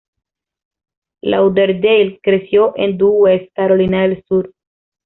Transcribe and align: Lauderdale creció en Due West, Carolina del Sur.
Lauderdale 1.21 2.19
creció 2.23 2.73
en 2.75 2.97
Due 2.97 3.11
West, 3.19 3.53
Carolina 3.53 4.01
del 4.01 4.23
Sur. 4.27 4.51